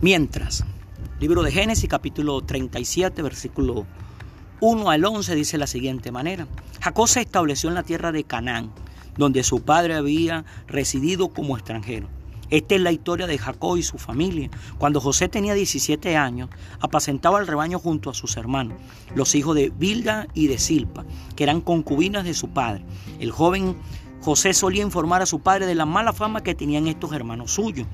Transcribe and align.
Mientras, 0.00 0.64
libro 1.18 1.42
de 1.42 1.50
Génesis 1.50 1.90
capítulo 1.90 2.40
37, 2.40 3.20
versículo 3.20 3.84
1 4.60 4.90
al 4.90 5.04
11 5.04 5.34
dice 5.34 5.58
la 5.58 5.66
siguiente 5.66 6.12
manera. 6.12 6.46
Jacob 6.80 7.08
se 7.08 7.22
estableció 7.22 7.68
en 7.68 7.74
la 7.74 7.82
tierra 7.82 8.12
de 8.12 8.22
Canaán, 8.22 8.70
donde 9.16 9.42
su 9.42 9.62
padre 9.62 9.96
había 9.96 10.44
residido 10.68 11.30
como 11.30 11.56
extranjero. 11.56 12.08
Esta 12.48 12.76
es 12.76 12.80
la 12.80 12.92
historia 12.92 13.26
de 13.26 13.38
Jacob 13.38 13.76
y 13.76 13.82
su 13.82 13.98
familia. 13.98 14.50
Cuando 14.78 15.00
José 15.00 15.28
tenía 15.28 15.54
17 15.54 16.16
años, 16.16 16.48
apacentaba 16.78 17.40
el 17.40 17.48
rebaño 17.48 17.80
junto 17.80 18.08
a 18.08 18.14
sus 18.14 18.36
hermanos, 18.36 18.78
los 19.16 19.34
hijos 19.34 19.56
de 19.56 19.70
Bilda 19.70 20.28
y 20.32 20.46
de 20.46 20.58
Silpa, 20.58 21.06
que 21.34 21.42
eran 21.42 21.60
concubinas 21.60 22.22
de 22.22 22.34
su 22.34 22.50
padre. 22.50 22.84
El 23.18 23.32
joven 23.32 23.76
José 24.20 24.54
solía 24.54 24.82
informar 24.82 25.22
a 25.22 25.26
su 25.26 25.40
padre 25.40 25.66
de 25.66 25.74
la 25.74 25.86
mala 25.86 26.12
fama 26.12 26.44
que 26.44 26.54
tenían 26.54 26.86
estos 26.86 27.12
hermanos 27.12 27.50
suyos. 27.50 27.88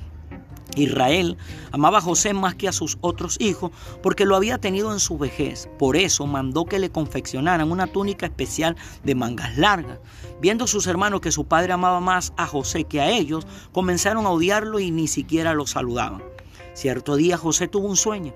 Israel 0.76 1.36
amaba 1.72 1.98
a 1.98 2.02
José 2.02 2.34
más 2.34 2.54
que 2.54 2.68
a 2.68 2.72
sus 2.72 2.98
otros 3.00 3.36
hijos 3.40 3.70
porque 4.02 4.24
lo 4.24 4.36
había 4.36 4.58
tenido 4.58 4.92
en 4.92 5.00
su 5.00 5.18
vejez. 5.18 5.68
Por 5.78 5.96
eso 5.96 6.26
mandó 6.26 6.64
que 6.64 6.78
le 6.78 6.90
confeccionaran 6.90 7.70
una 7.70 7.86
túnica 7.86 8.26
especial 8.26 8.76
de 9.02 9.14
mangas 9.14 9.56
largas. 9.56 9.98
Viendo 10.40 10.66
sus 10.66 10.86
hermanos 10.86 11.20
que 11.20 11.32
su 11.32 11.46
padre 11.46 11.72
amaba 11.72 12.00
más 12.00 12.32
a 12.36 12.46
José 12.46 12.84
que 12.84 13.00
a 13.00 13.10
ellos, 13.10 13.46
comenzaron 13.72 14.26
a 14.26 14.30
odiarlo 14.30 14.80
y 14.80 14.90
ni 14.90 15.08
siquiera 15.08 15.54
lo 15.54 15.66
saludaban. 15.66 16.22
Cierto 16.74 17.16
día 17.16 17.36
José 17.36 17.68
tuvo 17.68 17.88
un 17.88 17.96
sueño 17.96 18.34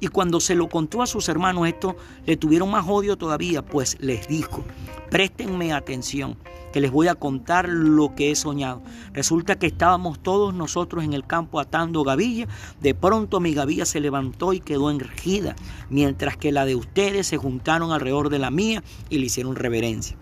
y 0.00 0.08
cuando 0.08 0.40
se 0.40 0.54
lo 0.54 0.68
contó 0.68 1.02
a 1.02 1.06
sus 1.06 1.28
hermanos 1.28 1.66
esto, 1.66 1.96
le 2.26 2.36
tuvieron 2.36 2.70
más 2.70 2.84
odio 2.88 3.16
todavía, 3.16 3.64
pues 3.64 3.96
les 4.00 4.28
dijo, 4.28 4.64
préstenme 5.10 5.72
atención 5.72 6.36
que 6.72 6.80
les 6.80 6.90
voy 6.90 7.08
a 7.08 7.14
contar 7.14 7.68
lo 7.68 8.14
que 8.14 8.30
he 8.30 8.36
soñado. 8.36 8.82
Resulta 9.12 9.58
que 9.58 9.66
estábamos 9.66 10.22
todos 10.22 10.54
nosotros 10.54 11.04
en 11.04 11.12
el 11.12 11.26
campo 11.26 11.60
atando 11.60 12.04
gavilla. 12.04 12.46
De 12.80 12.94
pronto 12.94 13.40
mi 13.40 13.54
gavilla 13.54 13.86
se 13.86 14.00
levantó 14.00 14.52
y 14.52 14.60
quedó 14.60 14.90
enrejida, 14.90 15.56
mientras 15.88 16.36
que 16.36 16.52
la 16.52 16.64
de 16.64 16.76
ustedes 16.76 17.26
se 17.26 17.36
juntaron 17.38 17.92
alrededor 17.92 18.28
de 18.28 18.38
la 18.38 18.50
mía 18.50 18.82
y 19.08 19.18
le 19.18 19.26
hicieron 19.26 19.56
reverencia. 19.56 20.16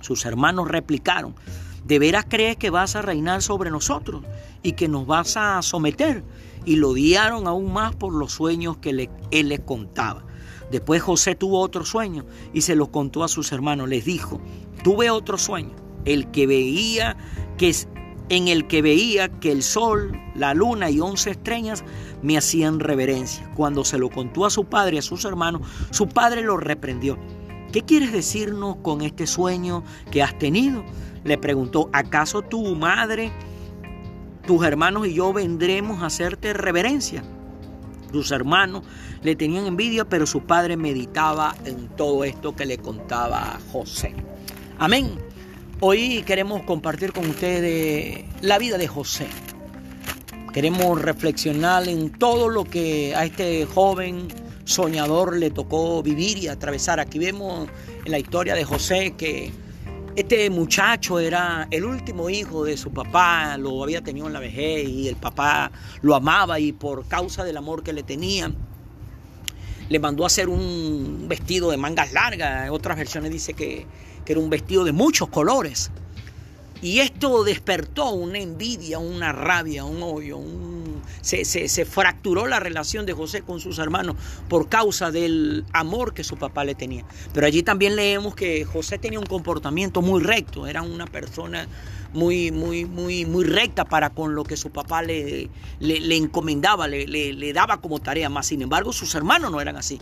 Sus 0.00 0.24
hermanos 0.26 0.68
replicaron, 0.68 1.34
¿de 1.88 1.98
veras 1.98 2.26
crees 2.28 2.56
que 2.58 2.68
vas 2.68 2.94
a 2.96 3.02
reinar 3.02 3.40
sobre 3.40 3.70
nosotros 3.70 4.22
y 4.62 4.72
que 4.72 4.88
nos 4.88 5.06
vas 5.06 5.38
a 5.38 5.62
someter? 5.62 6.22
Y 6.66 6.76
lo 6.76 6.90
odiaron 6.90 7.46
aún 7.46 7.72
más 7.72 7.96
por 7.96 8.12
los 8.12 8.32
sueños 8.32 8.76
que 8.76 9.08
él 9.30 9.48
les 9.48 9.60
contaba. 9.60 10.24
Después 10.70 11.00
José 11.00 11.34
tuvo 11.34 11.60
otro 11.60 11.86
sueño 11.86 12.26
y 12.52 12.60
se 12.60 12.76
lo 12.76 12.92
contó 12.92 13.24
a 13.24 13.28
sus 13.28 13.52
hermanos. 13.52 13.88
Les 13.88 14.04
dijo, 14.04 14.38
tuve 14.84 15.08
otro 15.08 15.38
sueño, 15.38 15.74
el 16.04 16.30
que 16.30 16.46
veía 16.46 17.16
que 17.56 17.74
en 18.28 18.48
el 18.48 18.66
que 18.66 18.82
veía 18.82 19.28
que 19.40 19.50
el 19.50 19.62
sol, 19.62 20.12
la 20.34 20.52
luna 20.52 20.90
y 20.90 21.00
once 21.00 21.30
estrellas 21.30 21.82
me 22.20 22.36
hacían 22.36 22.80
reverencia. 22.80 23.50
Cuando 23.54 23.86
se 23.86 23.96
lo 23.96 24.10
contó 24.10 24.44
a 24.44 24.50
su 24.50 24.66
padre 24.66 24.96
y 24.96 24.98
a 24.98 25.02
sus 25.02 25.24
hermanos, 25.24 25.62
su 25.90 26.06
padre 26.06 26.42
lo 26.42 26.58
reprendió. 26.58 27.18
¿Qué 27.72 27.80
quieres 27.82 28.12
decirnos 28.12 28.76
con 28.82 29.00
este 29.00 29.26
sueño 29.26 29.82
que 30.10 30.22
has 30.22 30.38
tenido? 30.38 30.84
Le 31.24 31.38
preguntó, 31.38 31.90
¿acaso 31.92 32.42
tu 32.42 32.74
madre, 32.74 33.32
tus 34.46 34.64
hermanos 34.64 35.06
y 35.06 35.14
yo 35.14 35.32
vendremos 35.32 36.02
a 36.02 36.06
hacerte 36.06 36.52
reverencia? 36.52 37.22
Sus 38.12 38.30
hermanos 38.30 38.84
le 39.22 39.36
tenían 39.36 39.66
envidia, 39.66 40.04
pero 40.06 40.26
su 40.26 40.40
padre 40.42 40.76
meditaba 40.76 41.54
en 41.64 41.88
todo 41.88 42.24
esto 42.24 42.56
que 42.56 42.64
le 42.64 42.78
contaba 42.78 43.58
José. 43.72 44.14
Amén. 44.78 45.18
Hoy 45.80 46.22
queremos 46.22 46.62
compartir 46.62 47.12
con 47.12 47.28
ustedes 47.28 48.24
la 48.40 48.58
vida 48.58 48.78
de 48.78 48.88
José. 48.88 49.26
Queremos 50.52 51.00
reflexionar 51.00 51.86
en 51.88 52.10
todo 52.10 52.48
lo 52.48 52.64
que 52.64 53.14
a 53.14 53.24
este 53.24 53.66
joven 53.66 54.28
soñador 54.64 55.36
le 55.36 55.50
tocó 55.50 56.02
vivir 56.02 56.38
y 56.38 56.48
atravesar. 56.48 56.98
Aquí 57.00 57.18
vemos 57.18 57.68
en 58.04 58.10
la 58.10 58.18
historia 58.18 58.54
de 58.54 58.64
José 58.64 59.14
que 59.16 59.52
este 60.18 60.50
muchacho 60.50 61.20
era 61.20 61.68
el 61.70 61.84
último 61.84 62.28
hijo 62.28 62.64
de 62.64 62.76
su 62.76 62.90
papá, 62.90 63.56
lo 63.56 63.84
había 63.84 64.02
tenido 64.02 64.26
en 64.26 64.32
la 64.32 64.40
vejez 64.40 64.88
y 64.88 65.06
el 65.06 65.14
papá 65.14 65.70
lo 66.02 66.16
amaba 66.16 66.58
y 66.58 66.72
por 66.72 67.06
causa 67.06 67.44
del 67.44 67.56
amor 67.56 67.84
que 67.84 67.92
le 67.92 68.02
tenía, 68.02 68.52
le 69.88 69.98
mandó 70.00 70.24
a 70.24 70.26
hacer 70.26 70.48
un 70.48 71.26
vestido 71.28 71.70
de 71.70 71.76
mangas 71.76 72.12
largas. 72.12 72.66
En 72.66 72.72
otras 72.72 72.96
versiones 72.96 73.30
dice 73.30 73.54
que, 73.54 73.86
que 74.24 74.32
era 74.32 74.40
un 74.40 74.50
vestido 74.50 74.82
de 74.82 74.90
muchos 74.90 75.28
colores. 75.28 75.92
Y 76.82 76.98
esto 76.98 77.44
despertó 77.44 78.10
una 78.10 78.40
envidia, 78.40 78.98
una 78.98 79.30
rabia, 79.30 79.84
un 79.84 80.02
odio, 80.02 80.38
un... 80.38 80.77
se, 81.20 81.84
fracturó 81.84 82.46
la 82.46 82.60
relación 82.60 83.06
de 83.06 83.12
José 83.12 83.42
con 83.42 83.60
sus 83.60 83.78
hermanos 83.78 84.16
por 84.48 84.68
causa 84.68 85.10
del 85.10 85.64
amor 85.72 86.14
que 86.14 86.24
su 86.24 86.36
papá 86.36 86.64
le 86.64 86.74
tenía. 86.74 87.04
Pero 87.32 87.46
allí 87.46 87.62
también 87.62 87.96
leemos 87.96 88.34
que 88.34 88.64
José 88.64 88.98
tenía 88.98 89.18
un 89.18 89.26
comportamiento 89.26 90.02
muy 90.02 90.22
recto, 90.22 90.66
era 90.66 90.82
una 90.82 91.06
persona 91.06 91.68
muy, 92.12 92.50
muy, 92.50 92.84
muy, 92.84 93.26
muy 93.26 93.44
recta 93.44 93.84
para 93.84 94.10
con 94.10 94.34
lo 94.34 94.44
que 94.44 94.56
su 94.56 94.70
papá 94.70 95.02
le, 95.02 95.50
le, 95.80 96.16
encomendaba, 96.16 96.88
le, 96.88 97.06
le 97.06 97.52
daba 97.52 97.80
como 97.80 97.98
tarea. 98.00 98.28
Más 98.28 98.46
sin 98.46 98.62
embargo, 98.62 98.92
sus 98.92 99.14
hermanos 99.14 99.50
no 99.50 99.60
eran 99.60 99.76
así. 99.76 100.00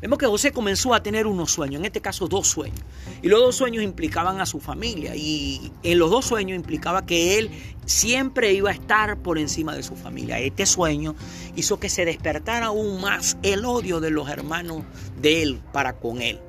Vemos 0.00 0.18
que 0.18 0.26
José 0.26 0.52
comenzó 0.52 0.92
a 0.92 1.02
tener 1.02 1.26
unos 1.26 1.52
sueños, 1.52 1.80
en 1.80 1.86
este 1.86 2.00
caso 2.00 2.28
dos 2.28 2.48
sueños. 2.48 2.80
Y 3.22 3.28
los 3.28 3.40
dos 3.40 3.56
sueños 3.56 3.82
implicaban 3.82 4.40
a 4.40 4.46
su 4.46 4.60
familia. 4.60 5.16
Y 5.16 5.72
en 5.82 5.98
los 5.98 6.10
dos 6.10 6.26
sueños 6.26 6.56
implicaba 6.56 7.06
que 7.06 7.38
él 7.38 7.50
siempre 7.86 8.52
iba 8.52 8.70
a 8.70 8.74
estar 8.74 9.16
por 9.18 9.38
encima 9.38 9.74
de 9.74 9.82
su 9.82 9.96
familia. 9.96 10.38
Este 10.38 10.66
sueño 10.66 11.14
hizo 11.56 11.80
que 11.80 11.88
se 11.88 12.04
despertara 12.04 12.66
aún 12.66 13.00
más 13.00 13.38
el 13.42 13.64
odio 13.64 14.00
de 14.00 14.10
los 14.10 14.28
hermanos 14.28 14.82
de 15.20 15.42
él 15.42 15.60
para 15.72 15.94
con 15.94 16.20
él. 16.20 16.40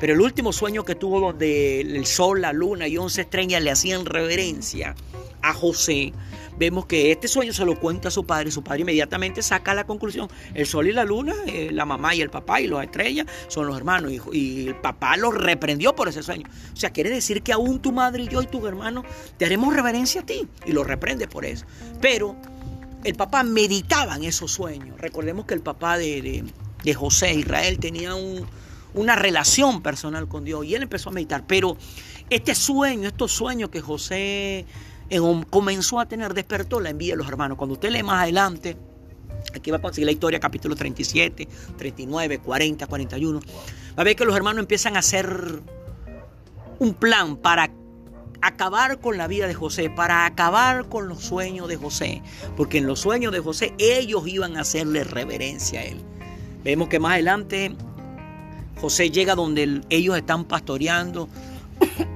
Pero 0.00 0.14
el 0.14 0.20
último 0.20 0.52
sueño 0.52 0.84
que 0.84 0.94
tuvo 0.94 1.20
donde 1.20 1.80
el 1.80 2.06
sol, 2.06 2.42
la 2.42 2.52
luna 2.52 2.86
y 2.88 2.98
once 2.98 3.22
estrellas 3.22 3.62
le 3.62 3.70
hacían 3.70 4.04
reverencia 4.04 4.94
a 5.48 5.52
José, 5.54 6.12
vemos 6.58 6.86
que 6.86 7.12
este 7.12 7.28
sueño 7.28 7.52
se 7.52 7.64
lo 7.64 7.78
cuenta 7.78 8.08
a 8.08 8.10
su 8.10 8.24
padre 8.24 8.50
su 8.50 8.62
padre 8.62 8.80
inmediatamente 8.80 9.42
saca 9.42 9.74
la 9.74 9.84
conclusión. 9.84 10.28
El 10.54 10.66
sol 10.66 10.88
y 10.88 10.92
la 10.92 11.04
luna, 11.04 11.34
eh, 11.46 11.70
la 11.72 11.84
mamá 11.84 12.14
y 12.14 12.20
el 12.20 12.30
papá 12.30 12.60
y 12.60 12.66
las 12.66 12.84
estrellas 12.84 13.26
son 13.48 13.66
los 13.66 13.76
hermanos 13.76 14.12
y, 14.32 14.66
el 14.66 14.76
papá 14.76 15.16
los 15.16 15.34
reprendió 15.34 15.94
por 15.94 16.08
ese 16.08 16.22
sueño. 16.22 16.48
O 16.72 16.76
sea, 16.76 16.90
quiere 16.90 17.10
decir 17.10 17.42
que 17.42 17.52
aún 17.52 17.80
tu 17.80 17.92
madre 17.92 18.24
y 18.24 18.28
yo 18.28 18.42
y 18.42 18.46
tus 18.46 18.64
hermanos 18.64 19.04
te 19.36 19.44
haremos 19.44 19.74
reverencia 19.74 20.22
a 20.22 20.26
ti 20.26 20.46
y 20.64 20.72
lo 20.72 20.84
reprende 20.84 21.28
por 21.28 21.44
eso. 21.44 21.64
Pero 22.00 22.36
el 23.04 23.14
papá 23.14 23.42
meditaba 23.42 24.16
en 24.16 24.24
esos 24.24 24.50
sueños. 24.52 25.00
Recordemos 25.00 25.46
que 25.46 25.54
el 25.54 25.60
papá 25.60 25.98
de, 25.98 26.44
de, 26.82 26.94
José, 26.94 27.34
Israel, 27.34 27.78
tenía 27.78 28.14
una 28.94 29.16
relación 29.16 29.82
personal 29.82 30.28
con 30.28 30.44
Dios 30.44 30.64
y 30.64 30.74
él 30.74 30.82
empezó 30.82 31.10
a 31.10 31.12
meditar. 31.12 31.44
Pero 31.46 31.76
este 32.30 32.54
sueño, 32.54 33.08
estos 33.08 33.32
sueños 33.32 33.70
que 33.70 33.80
José 33.80 34.66
comenzó 35.50 36.00
a 36.00 36.06
tener, 36.06 36.34
despertó 36.34 36.80
la 36.80 36.90
envidia 36.90 37.14
de 37.14 37.18
los 37.18 37.28
hermanos. 37.28 37.56
Cuando 37.56 37.74
usted 37.74 37.90
lee 37.90 38.02
más 38.02 38.22
adelante, 38.22 38.76
aquí 39.54 39.70
va 39.70 39.78
a 39.78 39.82
conseguir 39.82 40.06
la 40.06 40.12
historia, 40.12 40.40
capítulo 40.40 40.74
37, 40.74 41.48
39, 41.76 42.38
40, 42.38 42.86
41, 42.86 43.40
va 43.40 43.44
a 43.96 44.04
ver 44.04 44.16
que 44.16 44.24
los 44.24 44.36
hermanos 44.36 44.60
empiezan 44.60 44.96
a 44.96 45.00
hacer 45.00 45.60
un 46.78 46.94
plan 46.94 47.36
para 47.36 47.70
acabar 48.42 49.00
con 49.00 49.16
la 49.16 49.26
vida 49.26 49.46
de 49.46 49.54
José, 49.54 49.90
para 49.90 50.26
acabar 50.26 50.88
con 50.88 51.08
los 51.08 51.20
sueños 51.22 51.68
de 51.68 51.76
José, 51.76 52.22
porque 52.56 52.78
en 52.78 52.86
los 52.86 53.00
sueños 53.00 53.32
de 53.32 53.40
José 53.40 53.74
ellos 53.78 54.26
iban 54.26 54.56
a 54.56 54.60
hacerle 54.60 55.04
reverencia 55.04 55.80
a 55.80 55.84
él. 55.84 56.00
Vemos 56.62 56.88
que 56.88 56.98
más 56.98 57.12
adelante 57.12 57.74
José 58.80 59.10
llega 59.10 59.34
donde 59.34 59.82
ellos 59.88 60.16
están 60.16 60.44
pastoreando 60.44 61.28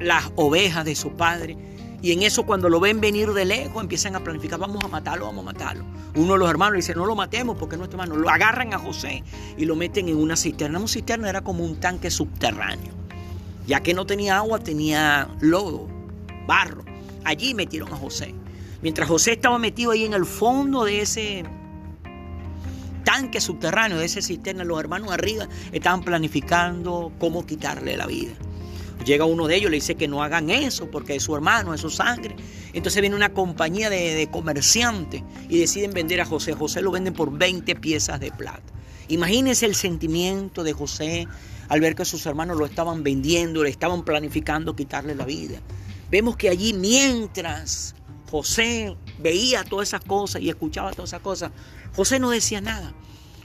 las 0.00 0.30
ovejas 0.36 0.84
de 0.84 0.94
su 0.94 1.12
padre 1.12 1.56
y 2.02 2.12
en 2.12 2.22
eso 2.22 2.44
cuando 2.44 2.68
lo 2.68 2.80
ven 2.80 3.00
venir 3.00 3.32
de 3.32 3.44
lejos 3.44 3.82
empiezan 3.82 4.16
a 4.16 4.20
planificar, 4.20 4.58
vamos 4.58 4.82
a 4.82 4.88
matarlo, 4.88 5.26
vamos 5.26 5.42
a 5.42 5.52
matarlo. 5.52 5.84
Uno 6.14 6.32
de 6.32 6.38
los 6.38 6.50
hermanos 6.50 6.76
dice, 6.76 6.94
no 6.94 7.04
lo 7.04 7.14
matemos 7.14 7.56
porque 7.58 7.74
es 7.74 7.78
nuestro 7.78 8.00
hermano. 8.00 8.18
Lo 8.18 8.30
agarran 8.30 8.72
a 8.72 8.78
José 8.78 9.22
y 9.58 9.66
lo 9.66 9.76
meten 9.76 10.08
en 10.08 10.16
una 10.16 10.36
cisterna. 10.36 10.78
Una 10.78 10.88
cisterna 10.88 11.28
era 11.28 11.42
como 11.42 11.64
un 11.64 11.78
tanque 11.78 12.10
subterráneo. 12.10 12.92
Ya 13.66 13.80
que 13.80 13.92
no 13.92 14.06
tenía 14.06 14.38
agua, 14.38 14.58
tenía 14.60 15.28
lodo, 15.40 15.88
barro. 16.46 16.84
Allí 17.24 17.54
metieron 17.54 17.92
a 17.92 17.96
José. 17.96 18.34
Mientras 18.82 19.06
José 19.06 19.32
estaba 19.32 19.58
metido 19.58 19.90
ahí 19.90 20.04
en 20.06 20.14
el 20.14 20.24
fondo 20.24 20.84
de 20.84 21.02
ese 21.02 21.44
tanque 23.04 23.40
subterráneo, 23.42 23.98
de 23.98 24.06
esa 24.06 24.22
cisterna, 24.22 24.64
los 24.64 24.80
hermanos 24.80 25.12
arriba 25.12 25.48
estaban 25.70 26.02
planificando 26.02 27.12
cómo 27.18 27.44
quitarle 27.44 27.96
la 27.98 28.06
vida. 28.06 28.32
Llega 29.04 29.24
uno 29.24 29.46
de 29.46 29.56
ellos, 29.56 29.70
le 29.70 29.78
dice 29.78 29.94
que 29.94 30.08
no 30.08 30.22
hagan 30.22 30.50
eso 30.50 30.90
porque 30.90 31.16
es 31.16 31.22
su 31.22 31.34
hermano, 31.34 31.72
es 31.72 31.80
su 31.80 31.90
sangre. 31.90 32.36
Entonces 32.72 33.00
viene 33.00 33.16
una 33.16 33.32
compañía 33.32 33.88
de, 33.90 34.28
comerciantes 34.30 35.22
y 35.48 35.58
deciden 35.58 35.92
vender 35.92 36.20
a 36.20 36.26
José. 36.26 36.52
José 36.52 36.82
lo 36.82 36.90
venden 36.90 37.14
por 37.14 37.36
20 37.36 37.74
piezas 37.76 38.20
de 38.20 38.30
plata. 38.30 38.72
Imagínense 39.08 39.66
el 39.66 39.74
sentimiento 39.74 40.62
de 40.62 40.72
José 40.72 41.26
al 41.68 41.80
ver 41.80 41.94
que 41.94 42.04
sus 42.04 42.26
hermanos 42.26 42.58
lo 42.58 42.66
estaban 42.66 43.02
vendiendo, 43.02 43.62
le 43.62 43.70
estaban 43.70 44.04
planificando 44.04 44.76
quitarle 44.76 45.14
la 45.14 45.24
vida. 45.24 45.60
Vemos 46.10 46.36
que 46.36 46.48
allí 46.48 46.72
mientras 46.72 47.94
José 48.30 48.96
veía 49.18 49.64
todas 49.64 49.88
esas 49.88 50.04
cosas 50.04 50.42
y 50.42 50.48
escuchaba 50.48 50.92
todas 50.92 51.10
esas 51.10 51.20
cosas, 51.20 51.50
José 51.94 52.18
no 52.18 52.30
decía 52.30 52.60
nada. 52.60 52.92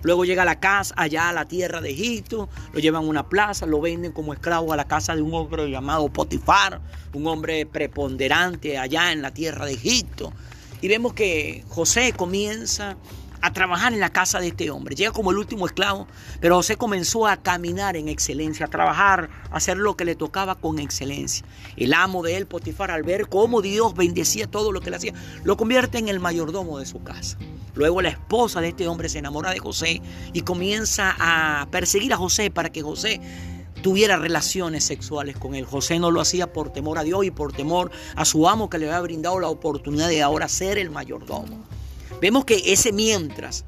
Luego 0.06 0.24
llega 0.24 0.44
a 0.44 0.46
la 0.46 0.60
casa, 0.60 0.94
allá 1.00 1.30
a 1.30 1.34
la 1.34 1.46
tierra 1.46 1.82
de 1.82 1.90
Egipto, 1.90 2.48
lo 2.74 2.80
llevan 2.80 3.06
a 3.06 3.08
una 3.08 3.28
plaza, 3.28 3.66
lo 3.66 3.82
venden 3.82 4.12
como 4.12 4.36
esclavo 4.36 4.72
a 4.72 4.76
la 4.76 4.86
casa 4.86 5.16
de 5.16 5.24
un 5.24 5.34
hombre 5.34 5.68
llamado 5.68 6.10
Potifar, 6.10 6.80
un 7.14 7.26
hombre 7.26 7.66
preponderante 7.66 8.78
allá 8.78 9.12
en 9.12 9.24
la 9.24 9.34
tierra 9.34 9.66
de 9.66 9.74
Egipto. 9.74 10.32
Y 10.80 10.90
vemos 10.90 11.14
que 11.14 11.64
José 11.70 12.14
comienza 12.14 12.98
a 13.42 13.54
trabajar 13.54 13.94
en 13.94 14.00
la 14.00 14.10
casa 14.10 14.40
de 14.40 14.48
este 14.48 14.70
hombre. 14.70 14.96
Llega 14.96 15.12
como 15.12 15.32
el 15.32 15.38
último 15.38 15.66
esclavo, 15.66 16.08
pero 16.40 16.56
José 16.56 16.78
comenzó 16.78 17.28
a 17.28 17.38
caminar 17.38 17.96
en 17.96 18.08
excelencia, 18.08 18.66
a 18.66 18.70
trabajar, 18.70 19.30
a 19.52 19.58
hacer 19.58 19.78
lo 19.78 19.96
que 19.96 20.06
le 20.06 20.16
tocaba 20.16 20.56
con 20.56 20.80
excelencia. 20.80 21.46
El 21.78 21.94
amo 21.94 22.24
de 22.24 22.38
él, 22.38 22.48
Potifar, 22.48 22.92
al 22.92 23.04
ver 23.04 23.28
cómo 23.28 23.62
Dios 23.62 23.96
bendecía 23.96 24.48
todo 24.48 24.72
lo 24.72 24.82
que 24.82 24.90
le 24.90 24.98
hacía, 24.98 25.14
lo 25.44 25.58
convierte 25.58 25.98
en 25.98 26.08
el 26.08 26.20
mayordomo 26.20 26.80
de 26.80 26.86
su 26.86 27.04
casa. 27.04 27.38
Luego 27.76 28.02
la 28.02 28.10
esposa 28.10 28.62
de 28.62 28.70
este 28.70 28.88
hombre 28.88 29.10
se 29.10 29.20
enamora 29.20 29.52
de 29.52 29.60
José 29.60 30.02
y 30.34 30.42
comienza 30.42 31.16
a 31.20 31.68
perseguir 31.72 32.14
a 32.14 32.18
José 32.18 32.50
para 32.50 32.72
que 32.72 32.82
José 32.82 33.20
tuviera 33.82 34.18
relaciones 34.18 34.84
sexuales 34.84 35.38
con 35.38 35.54
él. 35.54 35.66
José 35.66 36.00
no 36.00 36.10
lo 36.10 36.22
hacía 36.22 36.52
por 36.52 36.72
temor 36.72 36.98
a 36.98 37.04
Dios 37.04 37.26
y 37.26 37.32
por 37.32 37.54
temor 37.54 37.92
a 38.16 38.26
su 38.26 38.48
amo 38.48 38.70
que 38.70 38.80
le 38.80 38.88
había 38.88 39.02
brindado 39.02 39.40
la 39.40 39.50
oportunidad 39.50 40.08
de 40.08 40.24
ahora 40.24 40.48
ser 40.48 40.78
el 40.78 40.90
mayordomo. 40.90 41.64
Vemos 42.22 42.46
que 42.46 42.62
ese 42.72 42.94
mientras 42.94 43.66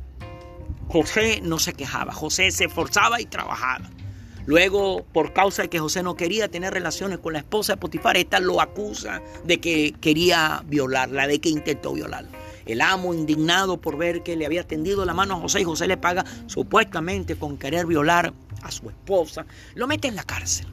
José 0.87 1.41
no 1.43 1.59
se 1.59 1.73
quejaba, 1.73 2.13
José 2.13 2.49
se 2.51 2.65
esforzaba 2.65 3.19
y 3.19 3.25
trabajaba. 3.25 3.89
Luego, 4.45 5.05
por 5.11 5.33
causa 5.33 5.63
de 5.63 5.69
que 5.69 5.79
José 5.79 6.01
no 6.01 6.15
quería 6.15 6.47
tener 6.47 6.73
relaciones 6.73 7.19
con 7.19 7.33
la 7.33 7.39
esposa 7.39 7.73
de 7.73 7.77
Potifar, 7.77 8.15
esta 8.15 8.39
lo 8.39 8.61
acusa 8.61 9.21
de 9.43 9.59
que 9.59 9.93
quería 9.99 10.63
violarla, 10.65 11.27
de 11.27 11.39
que 11.39 11.49
intentó 11.49 11.93
violarla. 11.93 12.31
El 12.65 12.79
amo, 12.79 13.13
indignado 13.13 13.81
por 13.81 13.97
ver 13.97 14.23
que 14.23 14.37
le 14.37 14.45
había 14.45 14.65
tendido 14.65 15.03
la 15.03 15.13
mano 15.13 15.35
a 15.35 15.39
José 15.41 15.61
y 15.61 15.63
José 15.65 15.87
le 15.87 15.97
paga 15.97 16.23
supuestamente 16.45 17.35
con 17.35 17.57
querer 17.57 17.85
violar 17.85 18.33
a 18.61 18.71
su 18.71 18.87
esposa, 18.87 19.45
lo 19.75 19.87
mete 19.87 20.07
en 20.07 20.15
la 20.15 20.23
cárcel. 20.23 20.67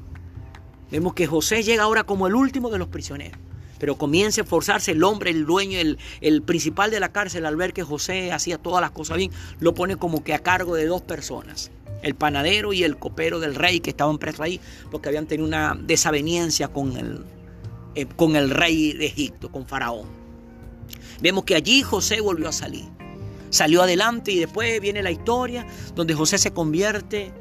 Vemos 0.92 1.14
que 1.14 1.26
José 1.26 1.64
llega 1.64 1.82
ahora 1.82 2.04
como 2.04 2.28
el 2.28 2.36
último 2.36 2.70
de 2.70 2.78
los 2.78 2.86
prisioneros 2.86 3.40
pero 3.84 3.98
comienza 3.98 4.40
a 4.40 4.44
esforzarse 4.44 4.92
el 4.92 5.04
hombre, 5.04 5.28
el 5.30 5.44
dueño, 5.44 5.78
el, 5.78 6.42
principal 6.42 6.90
de 6.90 7.00
la 7.00 7.12
cárcel, 7.12 7.44
al 7.44 7.54
ver 7.54 7.74
que 7.74 7.82
José 7.82 8.32
hacía 8.32 8.56
todas 8.56 8.80
las 8.80 8.92
cosas 8.92 9.18
bien, 9.18 9.30
lo 9.60 9.74
pone 9.74 9.96
como 9.96 10.24
que 10.24 10.32
a 10.32 10.38
cargo 10.38 10.74
de 10.74 10.86
dos 10.86 11.02
personas, 11.02 11.70
el 12.00 12.14
panadero 12.14 12.72
y 12.72 12.82
el 12.82 12.96
copero 12.96 13.40
del 13.40 13.54
rey 13.54 13.80
que 13.80 13.90
estaban 13.90 14.16
presos 14.16 14.40
ahí, 14.40 14.58
porque 14.90 15.10
habían 15.10 15.26
tenido 15.26 15.46
una 15.46 15.78
desaveniencia 15.78 16.68
con 16.68 16.96
el, 16.96 17.26
eh, 17.94 18.06
con 18.06 18.36
el 18.36 18.48
rey 18.48 18.94
de 18.94 19.04
Egipto, 19.04 19.52
con 19.52 19.66
Faraón. 19.66 20.08
Vemos 21.20 21.44
que 21.44 21.54
allí 21.54 21.82
José 21.82 22.22
volvió 22.22 22.48
a 22.48 22.52
salir. 22.52 22.86
Salió 23.50 23.82
adelante 23.82 24.32
y 24.32 24.38
después 24.38 24.80
viene 24.80 25.02
la 25.02 25.10
historia 25.10 25.66
donde 25.94 26.14
José 26.14 26.38
se 26.38 26.54
convierte 26.54 27.34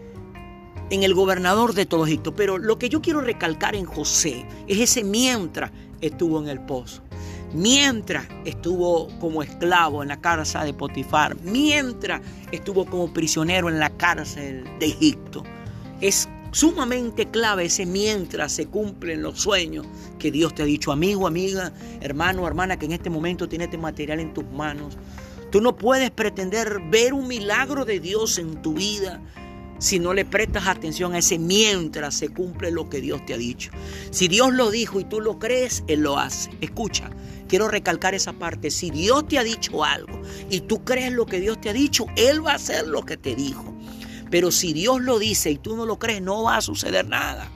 en 0.89 1.03
el 1.03 1.13
gobernador 1.13 1.73
de 1.73 1.85
todo 1.85 2.05
Egipto. 2.05 2.35
Pero 2.35 2.57
lo 2.57 2.77
que 2.77 2.89
yo 2.89 3.01
quiero 3.01 3.21
recalcar 3.21 3.75
en 3.75 3.85
José 3.85 4.45
es 4.67 4.79
ese 4.79 5.03
mientras 5.03 5.71
estuvo 6.05 6.41
en 6.41 6.49
el 6.49 6.59
pozo, 6.59 7.01
mientras 7.53 8.27
estuvo 8.45 9.07
como 9.19 9.43
esclavo 9.43 10.03
en 10.03 10.09
la 10.09 10.21
cárcel 10.21 10.65
de 10.65 10.73
Potifar, 10.73 11.35
mientras 11.41 12.21
estuvo 12.51 12.85
como 12.85 13.13
prisionero 13.13 13.69
en 13.69 13.79
la 13.79 13.89
cárcel 13.89 14.65
de 14.79 14.85
Egipto. 14.87 15.43
Es 16.01 16.27
sumamente 16.51 17.25
clave 17.25 17.65
ese 17.65 17.85
mientras 17.85 18.51
se 18.51 18.67
cumplen 18.67 19.23
los 19.23 19.41
sueños 19.41 19.85
que 20.19 20.31
Dios 20.31 20.53
te 20.53 20.61
ha 20.61 20.65
dicho, 20.65 20.91
amigo, 20.91 21.25
amiga, 21.25 21.73
hermano, 22.01 22.47
hermana, 22.47 22.77
que 22.77 22.85
en 22.85 22.91
este 22.91 23.09
momento 23.09 23.49
tienes 23.49 23.67
este 23.67 23.77
material 23.77 24.19
en 24.19 24.33
tus 24.33 24.45
manos. 24.45 24.97
Tú 25.51 25.61
no 25.61 25.75
puedes 25.75 26.09
pretender 26.11 26.79
ver 26.89 27.13
un 27.13 27.27
milagro 27.27 27.85
de 27.85 27.99
Dios 27.99 28.37
en 28.39 28.61
tu 28.61 28.73
vida 28.73 29.21
si 29.83 29.99
no 29.99 30.13
le 30.13 30.23
prestas 30.23 30.67
atención 30.67 31.13
a 31.13 31.17
ese 31.17 31.37
mientras 31.37 32.15
se 32.15 32.29
cumple 32.29 32.71
lo 32.71 32.89
que 32.89 33.01
Dios 33.01 33.25
te 33.25 33.33
ha 33.33 33.37
dicho. 33.37 33.69
Si 34.11 34.29
Dios 34.29 34.53
lo 34.53 34.71
dijo 34.71 35.01
y 35.01 35.03
tú 35.03 35.19
lo 35.19 35.39
crees, 35.39 35.83
Él 35.87 36.03
lo 36.03 36.17
hace. 36.17 36.51
Escucha, 36.61 37.09
quiero 37.49 37.67
recalcar 37.67 38.15
esa 38.15 38.31
parte. 38.31 38.71
Si 38.71 38.91
Dios 38.91 39.27
te 39.27 39.37
ha 39.37 39.43
dicho 39.43 39.83
algo 39.83 40.21
y 40.49 40.61
tú 40.61 40.85
crees 40.85 41.11
lo 41.11 41.25
que 41.25 41.41
Dios 41.41 41.59
te 41.59 41.69
ha 41.69 41.73
dicho, 41.73 42.05
Él 42.15 42.45
va 42.45 42.53
a 42.53 42.55
hacer 42.55 42.87
lo 42.87 43.03
que 43.03 43.17
te 43.17 43.35
dijo. 43.35 43.75
Pero 44.31 44.51
si 44.51 44.71
Dios 44.71 45.01
lo 45.01 45.19
dice 45.19 45.51
y 45.51 45.57
tú 45.57 45.75
no 45.75 45.85
lo 45.85 45.99
crees, 45.99 46.21
no 46.21 46.43
va 46.43 46.55
a 46.55 46.61
suceder 46.61 47.05
nada. 47.05 47.51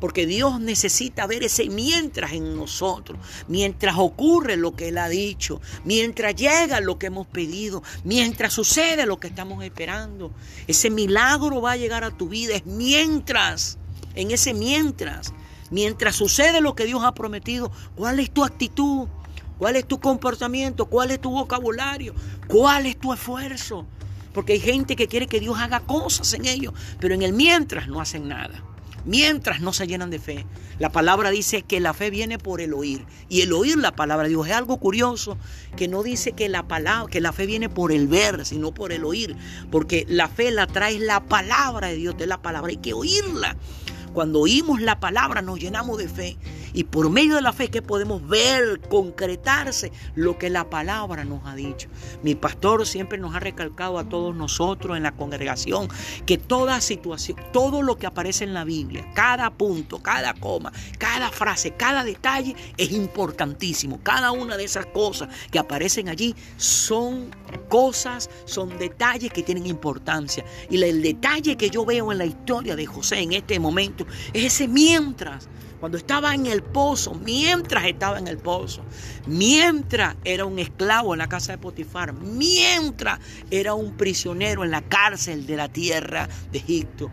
Porque 0.00 0.26
Dios 0.26 0.60
necesita 0.60 1.26
ver 1.26 1.42
ese 1.42 1.70
mientras 1.70 2.32
en 2.32 2.54
nosotros, 2.54 3.18
mientras 3.48 3.96
ocurre 3.96 4.56
lo 4.56 4.76
que 4.76 4.88
Él 4.88 4.98
ha 4.98 5.08
dicho, 5.08 5.60
mientras 5.84 6.34
llega 6.34 6.80
lo 6.80 6.98
que 6.98 7.06
hemos 7.06 7.26
pedido, 7.26 7.82
mientras 8.04 8.52
sucede 8.52 9.06
lo 9.06 9.18
que 9.18 9.28
estamos 9.28 9.64
esperando. 9.64 10.32
Ese 10.66 10.90
milagro 10.90 11.62
va 11.62 11.72
a 11.72 11.76
llegar 11.76 12.04
a 12.04 12.10
tu 12.10 12.28
vida, 12.28 12.56
es 12.56 12.66
mientras, 12.66 13.78
en 14.14 14.32
ese 14.32 14.52
mientras, 14.52 15.32
mientras 15.70 16.14
sucede 16.14 16.60
lo 16.60 16.74
que 16.74 16.84
Dios 16.84 17.02
ha 17.02 17.14
prometido, 17.14 17.72
¿cuál 17.94 18.20
es 18.20 18.30
tu 18.30 18.44
actitud? 18.44 19.08
¿Cuál 19.58 19.76
es 19.76 19.88
tu 19.88 19.98
comportamiento? 19.98 20.84
¿Cuál 20.84 21.10
es 21.10 21.20
tu 21.22 21.30
vocabulario? 21.30 22.14
¿Cuál 22.48 22.84
es 22.84 22.98
tu 22.98 23.14
esfuerzo? 23.14 23.86
Porque 24.34 24.52
hay 24.52 24.60
gente 24.60 24.94
que 24.94 25.08
quiere 25.08 25.26
que 25.26 25.40
Dios 25.40 25.58
haga 25.58 25.80
cosas 25.80 26.34
en 26.34 26.44
ellos, 26.44 26.74
pero 27.00 27.14
en 27.14 27.22
el 27.22 27.32
mientras 27.32 27.88
no 27.88 28.02
hacen 28.02 28.28
nada 28.28 28.62
mientras 29.06 29.60
no 29.60 29.72
se 29.72 29.86
llenan 29.86 30.10
de 30.10 30.18
fe. 30.18 30.44
La 30.78 30.90
palabra 30.90 31.30
dice 31.30 31.62
que 31.62 31.80
la 31.80 31.94
fe 31.94 32.10
viene 32.10 32.38
por 32.38 32.60
el 32.60 32.74
oír. 32.74 33.06
Y 33.28 33.40
el 33.40 33.52
oír 33.52 33.78
la 33.78 33.96
palabra 33.96 34.24
de 34.24 34.30
Dios 34.30 34.46
es 34.46 34.52
algo 34.52 34.76
curioso 34.76 35.38
que 35.76 35.88
no 35.88 36.02
dice 36.02 36.32
que 36.32 36.48
la 36.48 37.32
fe 37.32 37.46
viene 37.46 37.68
por 37.70 37.92
el 37.92 38.08
ver, 38.08 38.44
sino 38.44 38.74
por 38.74 38.92
el 38.92 39.04
oír. 39.04 39.36
Porque 39.70 40.04
la 40.08 40.28
fe 40.28 40.50
la 40.50 40.66
trae 40.66 40.98
la 40.98 41.24
palabra 41.24 41.88
de 41.88 41.96
Dios, 41.96 42.18
de 42.18 42.26
la 42.26 42.42
palabra. 42.42 42.70
Hay 42.70 42.76
que 42.76 42.92
oírla. 42.92 43.56
Cuando 44.12 44.40
oímos 44.40 44.80
la 44.80 45.00
palabra 45.00 45.42
nos 45.42 45.60
llenamos 45.60 45.98
de 45.98 46.08
fe 46.08 46.36
y 46.76 46.84
por 46.84 47.08
medio 47.08 47.36
de 47.36 47.40
la 47.40 47.54
fe 47.54 47.68
que 47.68 47.80
podemos 47.80 48.28
ver 48.28 48.80
concretarse 48.88 49.90
lo 50.14 50.38
que 50.38 50.50
la 50.50 50.68
palabra 50.68 51.24
nos 51.24 51.44
ha 51.46 51.54
dicho. 51.54 51.88
Mi 52.22 52.34
pastor 52.34 52.86
siempre 52.86 53.16
nos 53.16 53.34
ha 53.34 53.40
recalcado 53.40 53.98
a 53.98 54.08
todos 54.08 54.36
nosotros 54.36 54.94
en 54.96 55.02
la 55.02 55.16
congregación 55.16 55.88
que 56.26 56.36
toda 56.36 56.82
situación, 56.82 57.38
todo 57.50 57.80
lo 57.80 57.96
que 57.96 58.06
aparece 58.06 58.44
en 58.44 58.52
la 58.52 58.64
Biblia, 58.64 59.10
cada 59.14 59.50
punto, 59.50 60.02
cada 60.02 60.34
coma, 60.34 60.70
cada 60.98 61.30
frase, 61.30 61.72
cada 61.72 62.04
detalle 62.04 62.54
es 62.76 62.92
importantísimo. 62.92 63.98
Cada 64.02 64.32
una 64.32 64.58
de 64.58 64.64
esas 64.64 64.84
cosas 64.84 65.30
que 65.50 65.58
aparecen 65.58 66.10
allí 66.10 66.34
son 66.58 67.34
cosas, 67.70 68.28
son 68.44 68.76
detalles 68.76 69.32
que 69.32 69.42
tienen 69.42 69.66
importancia. 69.66 70.44
Y 70.68 70.82
el 70.82 71.00
detalle 71.00 71.56
que 71.56 71.70
yo 71.70 71.86
veo 71.86 72.12
en 72.12 72.18
la 72.18 72.26
historia 72.26 72.76
de 72.76 72.84
José 72.84 73.20
en 73.20 73.32
este 73.32 73.58
momento 73.58 74.06
es 74.34 74.44
ese 74.44 74.68
mientras, 74.68 75.48
cuando 75.80 75.98
estaba 75.98 76.34
en 76.34 76.46
el 76.46 76.62
pozo, 76.62 77.14
mientras 77.14 77.84
estaba 77.84 78.18
en 78.18 78.28
el 78.28 78.38
pozo, 78.38 78.82
mientras 79.26 80.16
era 80.24 80.44
un 80.44 80.58
esclavo 80.58 81.14
en 81.14 81.18
la 81.18 81.28
casa 81.28 81.52
de 81.52 81.58
Potifar, 81.58 82.12
mientras 82.12 83.20
era 83.50 83.74
un 83.74 83.96
prisionero 83.96 84.64
en 84.64 84.70
la 84.70 84.82
cárcel 84.82 85.46
de 85.46 85.56
la 85.56 85.68
tierra 85.68 86.28
de 86.50 86.58
Egipto. 86.58 87.10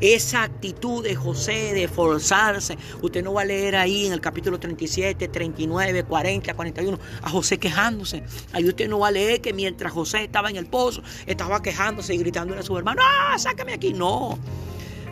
Esa 0.00 0.42
actitud 0.42 1.04
de 1.04 1.14
José 1.14 1.72
de 1.72 1.84
esforzarse, 1.84 2.76
usted 3.00 3.22
no 3.22 3.32
va 3.32 3.42
a 3.42 3.44
leer 3.44 3.76
ahí 3.76 4.06
en 4.06 4.12
el 4.12 4.20
capítulo 4.20 4.58
37, 4.58 5.28
39, 5.28 6.02
40, 6.02 6.54
41 6.54 6.98
a 7.22 7.30
José 7.30 7.58
quejándose. 7.58 8.24
Ahí 8.52 8.68
usted 8.68 8.88
no 8.88 8.98
va 8.98 9.08
a 9.08 9.12
leer 9.12 9.40
que 9.40 9.52
mientras 9.52 9.92
José 9.92 10.24
estaba 10.24 10.50
en 10.50 10.56
el 10.56 10.66
pozo, 10.66 11.02
estaba 11.26 11.62
quejándose 11.62 12.14
y 12.14 12.18
gritándole 12.18 12.60
a 12.60 12.64
su 12.64 12.76
hermano, 12.76 13.02
¡ah, 13.04 13.38
sácame 13.38 13.72
aquí! 13.72 13.92
No. 13.92 14.36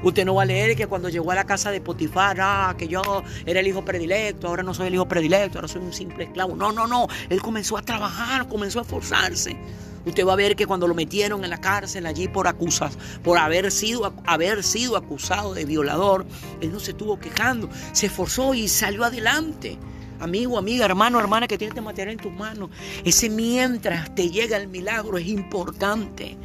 Usted 0.03 0.25
no 0.25 0.35
va 0.35 0.43
a 0.43 0.47
leer 0.47 0.77
que 0.77 0.87
cuando 0.87 1.09
llegó 1.09 1.31
a 1.31 1.35
la 1.35 1.45
casa 1.45 1.71
de 1.71 1.81
Potifar, 1.81 2.37
ah, 2.41 2.75
que 2.77 2.89
yo 2.89 3.03
era 3.47 3.61
el 3.61 3.67
hijo 3.67 3.85
predilecto, 3.85 4.49
ahora 4.49 4.63
no 4.63 4.75
soy 4.75 4.89
el 4.89 4.95
hijo 4.95 5.07
predilecto, 5.07 5.59
ahora 5.59 5.69
soy 5.69 5.83
un 5.83 5.93
simple 5.93 6.25
esclavo. 6.25 6.57
No, 6.57 6.73
no, 6.73 6.87
no. 6.87 7.07
Él 7.29 7.41
comenzó 7.41 7.77
a 7.77 7.83
trabajar, 7.83 8.49
comenzó 8.49 8.81
a 8.81 8.83
esforzarse. 8.83 9.57
Usted 10.05 10.27
va 10.27 10.33
a 10.33 10.37
ver 10.37 10.57
que 10.57 10.67
cuando 10.67 10.89
lo 10.89 10.95
metieron 10.95 11.45
en 11.45 11.51
la 11.51 11.61
cárcel 11.61 12.07
allí 12.07 12.27
por 12.27 12.49
acusas, 12.49 12.99
por 13.23 13.39
haber 13.39 13.71
sido, 13.71 14.13
haber 14.27 14.65
sido 14.65 14.97
acusado 14.97 15.55
de 15.55 15.65
violador, 15.65 16.27
él 16.61 16.73
no 16.73 16.81
se 16.81 16.91
estuvo 16.91 17.21
quejando, 17.21 17.69
se 17.93 18.07
esforzó 18.07 18.55
y 18.55 18.67
salió 18.67 19.05
adelante. 19.05 19.79
Amigo, 20.19 20.59
amiga, 20.59 20.85
hermano, 20.85 21.21
hermana 21.21 21.49
que 21.49 21.59
tienes 21.59 21.73
este 21.73 21.81
material 21.81 22.15
en 22.15 22.23
tus 22.23 22.33
manos, 22.33 22.71
ese 23.05 23.29
mientras 23.29 24.15
te 24.15 24.31
llega 24.31 24.57
el 24.57 24.69
milagro 24.69 25.19
es 25.19 25.27
importante. 25.27 26.37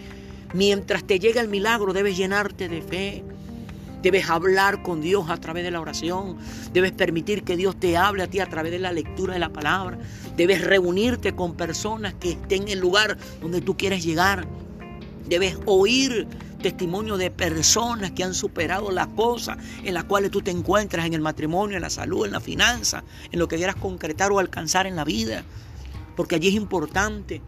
Mientras 0.53 1.03
te 1.03 1.19
llega 1.19 1.41
el 1.41 1.47
milagro 1.47 1.93
debes 1.93 2.15
llenarte 2.15 2.69
de 2.69 2.81
fe. 2.81 3.23
Debes 4.07 4.29
hablar 4.29 4.83
con 4.83 5.01
Dios 5.01 5.29
a 5.29 5.35
través 5.35 5.65
de 5.65 5.71
la 5.71 5.81
oración. 5.81 6.37
Debes 6.71 6.93
permitir 6.93 7.43
que 7.43 7.57
Dios 7.57 7.77
te 7.77 7.97
hable 7.97 8.23
a 8.23 8.27
ti 8.27 8.39
a 8.39 8.45
través 8.45 8.71
de 8.71 8.79
la 8.79 8.93
lectura 8.93 9.33
de 9.33 9.39
la 9.41 9.51
palabra. 9.51 9.99
Debes 10.37 10.63
reunirte 10.63 11.35
con 11.35 11.57
personas 11.57 12.13
que 12.13 12.31
estén 12.31 12.61
en 12.61 12.67
el 12.69 12.79
lugar 12.79 13.17
donde 13.41 13.59
tú 13.59 13.75
quieres 13.75 14.05
llegar. 14.05 14.47
Debes 15.27 15.57
oír 15.65 16.25
testimonio 16.61 17.17
de 17.17 17.31
personas 17.31 18.11
que 18.11 18.23
han 18.23 18.33
superado 18.33 18.91
las 18.91 19.07
cosas 19.07 19.57
en 19.83 19.93
las 19.93 20.05
cuales 20.05 20.31
tú 20.31 20.41
te 20.41 20.51
encuentras 20.51 21.05
en 21.05 21.13
el 21.13 21.19
matrimonio, 21.19 21.75
en 21.75 21.81
la 21.81 21.89
salud, 21.89 22.25
en 22.25 22.31
la 22.31 22.39
finanza, 22.39 23.03
en 23.29 23.39
lo 23.39 23.49
que 23.49 23.57
quieras 23.57 23.75
concretar 23.75 24.31
o 24.31 24.39
alcanzar 24.39 24.87
en 24.87 24.95
la 24.95 25.03
vida. 25.03 25.43
porque 26.15 26.35
allí 26.35 26.47
es 26.47 26.55
importante. 26.55 27.41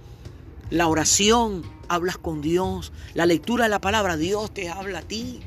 La 0.72 0.88
oración, 0.88 1.63
hablas 1.88 2.18
con 2.18 2.42
Dios. 2.42 2.92
La 3.13 3.25
lectura 3.25 3.63
de 3.63 3.70
la 3.70 3.80
palabra, 3.80 4.18
Dios 4.18 4.54
te 4.54 4.68
habla 4.68 5.00
a 5.00 5.04
ti. 5.04 5.39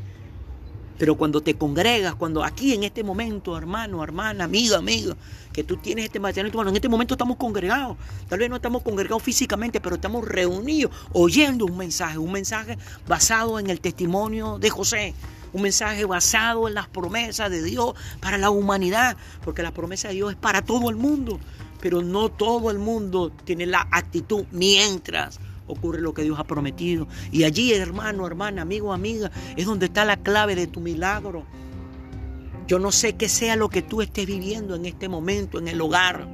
Pero 0.99 1.17
cuando 1.17 1.41
te 1.41 1.55
congregas, 1.55 2.15
cuando 2.15 2.45
aquí 2.45 2.75
en 2.75 2.85
este 2.85 3.03
momento, 3.03 3.57
hermano, 3.57 4.03
hermana, 4.03 4.45
amiga, 4.45 4.79
amiga, 4.79 5.17
que 5.53 5.65
tú 5.65 5.77
tienes 5.77 6.07
este 6.07 6.19
tu 6.19 6.59
mano, 6.59 6.71
en 6.71 6.77
este 6.77 6.89
momento 6.89 7.15
estamos 7.15 7.37
congregados. 7.37 7.97
Tal 8.29 8.39
vez 8.39 8.49
no 8.49 8.57
estamos 8.57 8.83
congregados 8.83 9.23
físicamente, 9.23 9.81
pero 9.81 9.97
estamos 9.97 10.27
reunidos 10.27 10.93
oyendo 11.13 11.67
un 11.67 11.77
mensaje, 11.77 12.19
un 12.19 12.33
mensaje 12.33 12.79
basado 13.07 13.59
en 13.59 13.69
el 13.69 13.81
testimonio 13.81 14.59
de 14.59 14.71
José, 14.71 15.15
un 15.53 15.63
mensaje 15.63 16.05
basado 16.05 16.69
en 16.69 16.75
las 16.75 16.89
promesas 16.89 17.51
de 17.51 17.63
Dios 17.63 17.95
para 18.21 18.39
la 18.39 18.51
humanidad, 18.51 19.17
porque 19.45 19.63
la 19.63 19.73
promesa 19.73 20.09
de 20.09 20.15
Dios 20.15 20.33
es 20.33 20.39
para 20.39 20.63
todo 20.63 20.89
el 20.91 20.97
mundo, 20.97 21.39
pero 21.81 22.03
no 22.03 22.31
todo 22.31 22.71
el 22.71 22.79
mundo 22.79 23.33
tiene 23.45 23.67
la 23.67 23.87
actitud 23.91 24.45
mientras 24.51 25.39
ocurre 25.67 26.01
lo 26.01 26.15
que 26.15 26.23
Dios 26.23 26.39
ha 26.39 26.45
prometido. 26.45 27.09
Y 27.31 27.45
allí, 27.45 27.73
hermano, 27.73 28.27
hermana, 28.27 28.63
amigo, 28.63 28.93
amiga, 28.93 29.31
es 29.57 29.67
donde 29.67 29.87
está 29.87 30.05
la 30.05 30.17
clave 30.17 30.55
de 30.55 30.67
tu 30.67 30.81
milagro. 30.81 31.45
Yo 32.67 32.79
no 32.79 32.93
sé 32.93 33.15
qué 33.15 33.29
sea 33.29 33.57
lo 33.57 33.69
que 33.69 33.83
tú 33.83 34.03
estés 34.03 34.27
viviendo 34.27 34.75
en 34.75 34.87
este 34.87 35.09
momento, 35.09 35.59
en 35.59 35.69
el 35.69 35.81
hogar, 35.81 36.27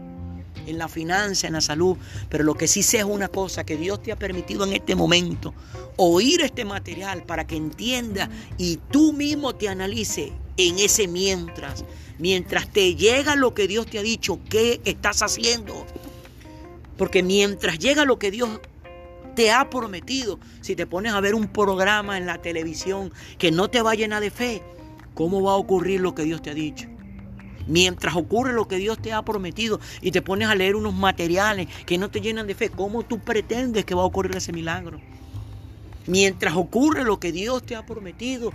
en 0.67 0.79
la 0.79 0.89
finanza, 0.89 1.47
en 1.47 1.55
la 1.55 1.61
salud, 1.61 1.97
pero 2.29 2.45
lo 2.45 2.55
que 2.55 2.69
sí 2.69 2.83
sé 2.83 2.99
es 2.99 3.05
una 3.05 3.29
cosa, 3.29 3.65
que 3.65 3.77
Dios 3.77 4.03
te 4.03 4.13
ha 4.13 4.17
permitido 4.17 4.65
en 4.65 4.75
este 4.75 4.95
momento 4.95 5.55
oír 5.97 6.43
este 6.43 6.65
material 6.65 7.25
para 7.25 7.47
que 7.47 7.57
entienda 7.57 8.31
y 8.57 8.79
tú 8.91 9.13
mismo 9.13 9.55
te 9.55 9.69
analice 9.69 10.33
en 10.57 10.79
ese 10.79 11.09
mientras, 11.09 11.85
mientras 12.19 12.71
te 12.71 12.95
llega 12.95 13.35
lo 13.35 13.53
que 13.53 13.67
Dios 13.67 13.87
te 13.87 13.99
ha 13.99 14.03
dicho, 14.03 14.39
¿qué 14.49 14.81
estás 14.85 15.23
haciendo? 15.23 15.87
Porque 16.97 17.23
mientras 17.23 17.79
llega 17.79 18.05
lo 18.05 18.19
que 18.19 18.31
Dios 18.31 18.61
te 19.39 19.53
ha 19.53 19.71
prometido. 19.71 20.41
Si 20.63 20.75
te 20.75 20.85
pones 20.85 21.13
a 21.13 21.21
ver 21.21 21.37
un 21.37 21.47
programa 21.47 22.19
en 22.19 22.27
la 22.27 22.39
televisión 22.39 23.13
que 23.39 23.53
no 23.53 23.71
te 23.71 23.83
va 23.83 23.93
a 23.93 23.95
llenar 23.95 24.21
de 24.21 24.33
fe, 24.33 24.65
¿cómo 25.15 25.41
va 25.45 25.53
a 25.53 25.55
ocurrir 25.55 26.01
lo 26.01 26.13
que 26.13 26.25
Dios 26.25 26.43
te 26.43 26.51
ha 26.51 26.55
dicho? 26.55 26.89
Mientras 27.69 28.17
ocurre 28.17 28.53
lo 28.53 28.67
que 28.67 28.79
Dios 28.79 29.01
te 29.01 29.13
ha 29.13 29.23
prometido 29.23 29.79
y 30.01 30.11
te 30.11 30.23
pones 30.23 30.49
a 30.49 30.57
leer 30.57 30.75
unos 30.75 30.93
materiales 30.93 31.69
que 31.87 31.99
no 31.99 32.11
te 32.11 32.21
llenan 32.21 32.49
de 32.49 32.57
fe, 32.57 32.69
¿cómo 32.69 33.05
tú 33.05 33.21
pretendes 33.21 33.85
que 33.85 33.95
va 33.95 34.03
a 34.03 34.07
ocurrir 34.07 34.35
ese 34.35 34.53
milagro? 34.53 34.99
Mientras 36.09 36.57
ocurre 36.57 37.05
lo 37.05 37.21
que 37.21 37.31
Dios 37.31 37.63
te 37.63 37.77
ha 37.77 37.87
prometido, 37.87 38.53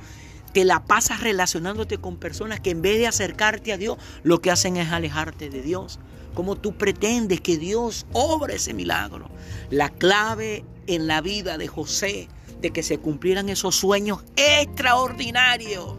te 0.52 0.66
la 0.66 0.84
pasas 0.84 1.22
relacionándote 1.22 1.98
con 1.98 2.18
personas 2.18 2.60
que 2.60 2.72
en 2.72 2.82
vez 2.82 2.98
de 2.98 3.08
acercarte 3.08 3.72
a 3.72 3.78
Dios, 3.78 4.00
lo 4.24 4.42
que 4.42 4.52
hacen 4.52 4.76
es 4.76 4.92
alejarte 4.92 5.50
de 5.50 5.62
Dios. 5.62 6.02
¿Cómo 6.34 6.56
tú 6.56 6.74
pretendes 6.74 7.40
que 7.40 7.58
Dios 7.58 8.06
obre 8.12 8.56
ese 8.56 8.74
milagro? 8.74 9.30
La 9.70 9.90
clave 9.90 10.66
en 10.88 11.08
la 11.08 11.22
vida 11.22 11.58
de 11.58 11.68
José 11.68 12.28
de 12.62 12.72
que 12.72 12.84
se 12.84 12.98
cumplieran 12.98 13.50
esos 13.50 13.76
sueños 13.76 14.24
extraordinarios 14.36 15.96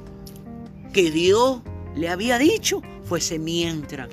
que 0.92 1.10
Dios 1.10 1.60
le 1.94 2.08
había 2.08 2.38
dicho 2.38 2.80
fuese 3.04 3.38
mientras. 3.38 4.08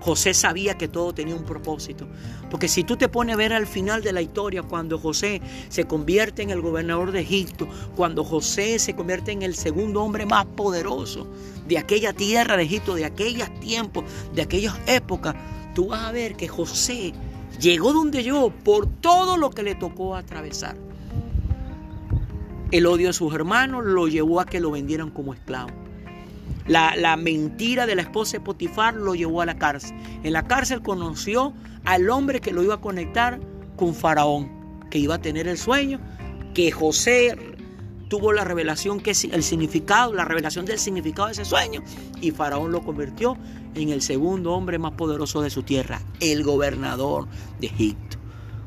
José 0.00 0.34
sabía 0.34 0.78
que 0.78 0.86
todo 0.86 1.12
tenía 1.12 1.34
un 1.34 1.44
propósito. 1.44 2.06
Porque 2.50 2.68
si 2.68 2.84
tú 2.84 2.96
te 2.96 3.08
pones 3.08 3.34
a 3.34 3.36
ver 3.36 3.52
al 3.52 3.66
final 3.66 4.02
de 4.02 4.12
la 4.12 4.22
historia, 4.22 4.62
cuando 4.62 4.98
José 4.98 5.40
se 5.68 5.84
convierte 5.84 6.42
en 6.42 6.50
el 6.50 6.60
gobernador 6.60 7.10
de 7.10 7.22
Egipto, 7.22 7.66
cuando 7.96 8.22
José 8.22 8.78
se 8.78 8.94
convierte 8.94 9.32
en 9.32 9.42
el 9.42 9.56
segundo 9.56 10.02
hombre 10.02 10.24
más 10.24 10.46
poderoso 10.46 11.26
de 11.66 11.78
aquella 11.78 12.12
tierra 12.12 12.56
de 12.56 12.62
Egipto, 12.62 12.94
de 12.94 13.04
aquellos 13.04 13.52
tiempos, 13.58 14.04
de 14.32 14.42
aquellas 14.42 14.76
épocas, 14.86 15.34
tú 15.74 15.88
vas 15.88 16.04
a 16.04 16.12
ver 16.12 16.36
que 16.36 16.46
José 16.46 17.12
llegó 17.60 17.92
donde 17.92 18.22
llegó 18.22 18.50
por 18.50 18.86
todo 18.86 19.36
lo 19.36 19.50
que 19.50 19.62
le 19.62 19.74
tocó 19.74 20.16
atravesar. 20.16 20.76
El 22.72 22.86
odio 22.86 23.08
de 23.08 23.12
sus 23.12 23.32
hermanos 23.32 23.84
lo 23.84 24.08
llevó 24.08 24.40
a 24.40 24.46
que 24.46 24.60
lo 24.60 24.72
vendieran 24.72 25.10
como 25.10 25.34
esclavo. 25.34 25.70
La, 26.66 27.16
mentira 27.16 27.86
de 27.86 27.94
la 27.94 28.02
esposa 28.02 28.38
de 28.38 28.44
Potifar 28.44 28.94
lo 28.94 29.14
llevó 29.14 29.40
a 29.40 29.46
la 29.46 29.56
cárcel. 29.56 29.96
En 30.24 30.32
la 30.32 30.42
cárcel 30.42 30.82
conoció 30.82 31.54
al 31.84 32.10
hombre 32.10 32.40
que 32.40 32.52
lo 32.52 32.62
iba 32.64 32.74
a 32.74 32.80
conectar 32.80 33.38
con 33.76 33.94
Faraón, 33.94 34.50
que 34.90 34.98
iba 34.98 35.14
a 35.14 35.20
tener 35.20 35.46
el 35.46 35.58
sueño, 35.58 36.00
que 36.54 36.72
José 36.72 37.55
tuvo 38.08 38.32
la 38.32 38.44
revelación, 38.44 39.00
que 39.00 39.10
el 39.10 39.42
significado, 39.42 40.12
la 40.12 40.24
revelación 40.24 40.64
del 40.64 40.78
significado 40.78 41.26
de 41.26 41.32
ese 41.32 41.44
sueño, 41.44 41.82
y 42.20 42.30
Faraón 42.30 42.72
lo 42.72 42.82
convirtió 42.82 43.36
en 43.74 43.90
el 43.90 44.02
segundo 44.02 44.52
hombre 44.52 44.78
más 44.78 44.92
poderoso 44.92 45.42
de 45.42 45.50
su 45.50 45.62
tierra, 45.62 46.00
el 46.20 46.42
gobernador 46.42 47.26
de 47.60 47.66
Egipto. 47.68 48.18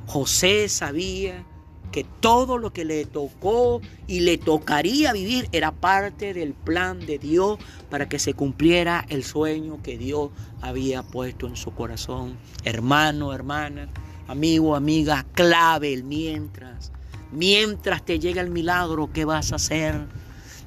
José 0.05 0.69
sabía 0.69 1.45
que 1.91 2.05
todo 2.19 2.57
lo 2.57 2.71
que 2.71 2.85
le 2.85 3.05
tocó 3.05 3.81
y 4.07 4.21
le 4.21 4.37
tocaría 4.37 5.13
vivir 5.13 5.49
era 5.51 5.71
parte 5.71 6.33
del 6.33 6.53
plan 6.53 6.99
de 7.05 7.17
Dios 7.17 7.57
para 7.89 8.07
que 8.07 8.19
se 8.19 8.33
cumpliera 8.33 9.05
el 9.09 9.23
sueño 9.23 9.81
que 9.81 9.97
Dios 9.97 10.29
había 10.61 11.03
puesto 11.03 11.47
en 11.47 11.55
su 11.55 11.71
corazón. 11.71 12.37
Hermano, 12.63 13.33
hermana, 13.33 13.89
amigo, 14.27 14.75
amiga, 14.75 15.25
clave 15.33 15.93
el 15.93 16.03
mientras. 16.03 16.91
Mientras 17.31 18.03
te 18.03 18.19
llega 18.19 18.41
el 18.41 18.49
milagro, 18.49 19.11
¿qué 19.13 19.25
vas 19.25 19.51
a 19.51 19.55
hacer? 19.55 20.07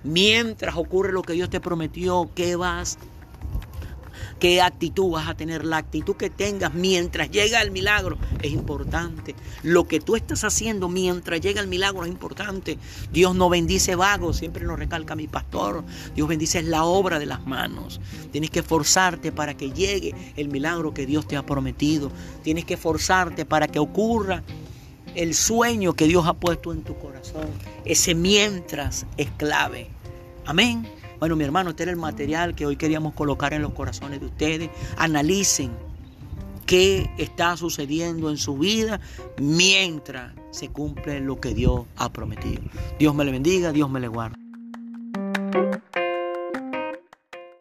Mientras 0.04 0.76
ocurre 0.76 1.12
lo 1.12 1.22
que 1.22 1.32
Dios 1.32 1.50
te 1.50 1.60
prometió, 1.60 2.30
¿qué 2.34 2.56
vas 2.56 2.98
qué 4.42 4.60
actitud 4.60 5.12
vas 5.12 5.28
a 5.28 5.34
tener, 5.34 5.64
la 5.64 5.76
actitud 5.76 6.16
que 6.16 6.28
tengas 6.28 6.74
mientras 6.74 7.30
llega 7.30 7.62
el 7.62 7.70
milagro 7.70 8.18
es 8.42 8.50
importante. 8.50 9.36
Lo 9.62 9.86
que 9.86 10.00
tú 10.00 10.16
estás 10.16 10.42
haciendo 10.42 10.88
mientras 10.88 11.40
llega 11.40 11.60
el 11.60 11.68
milagro 11.68 12.02
es 12.02 12.10
importante. 12.10 12.76
Dios 13.12 13.36
no 13.36 13.48
bendice 13.48 13.94
vagos, 13.94 14.38
siempre 14.38 14.64
nos 14.64 14.80
recalca 14.80 15.14
mi 15.14 15.28
pastor. 15.28 15.84
Dios 16.16 16.26
bendice 16.26 16.60
la 16.60 16.82
obra 16.82 17.20
de 17.20 17.26
las 17.26 17.46
manos. 17.46 18.00
Tienes 18.32 18.50
que 18.50 18.58
esforzarte 18.58 19.30
para 19.30 19.56
que 19.56 19.70
llegue 19.70 20.12
el 20.36 20.48
milagro 20.48 20.92
que 20.92 21.06
Dios 21.06 21.28
te 21.28 21.36
ha 21.36 21.46
prometido. 21.46 22.10
Tienes 22.42 22.64
que 22.64 22.74
esforzarte 22.74 23.44
para 23.44 23.68
que 23.68 23.78
ocurra 23.78 24.42
el 25.14 25.34
sueño 25.34 25.94
que 25.94 26.06
Dios 26.06 26.26
ha 26.26 26.34
puesto 26.34 26.72
en 26.72 26.82
tu 26.82 26.96
corazón. 26.98 27.46
Ese 27.84 28.14
mientras 28.14 29.06
es 29.16 29.30
clave. 29.36 29.88
Amén. 30.46 30.86
Bueno, 31.18 31.36
mi 31.36 31.44
hermano, 31.44 31.70
este 31.70 31.84
era 31.84 31.92
el 31.92 31.98
material 31.98 32.54
que 32.54 32.66
hoy 32.66 32.76
queríamos 32.76 33.14
colocar 33.14 33.54
en 33.54 33.62
los 33.62 33.72
corazones 33.72 34.20
de 34.20 34.26
ustedes. 34.26 34.70
Analicen 34.96 35.70
qué 36.66 37.08
está 37.18 37.56
sucediendo 37.56 38.30
en 38.30 38.38
su 38.38 38.58
vida 38.58 39.00
mientras 39.38 40.32
se 40.50 40.68
cumple 40.68 41.20
lo 41.20 41.40
que 41.40 41.54
Dios 41.54 41.82
ha 41.96 42.12
prometido. 42.12 42.62
Dios 42.98 43.14
me 43.14 43.24
le 43.24 43.32
bendiga, 43.32 43.72
Dios 43.72 43.88
me 43.88 44.00
le 44.00 44.08
guarde. 44.08 44.41